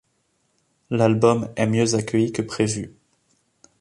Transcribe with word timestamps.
L'album 0.89 1.47
est 1.55 1.67
mieux 1.67 1.93
accueilli 1.93 2.31
que 2.31 2.41
prévu. 2.41 2.95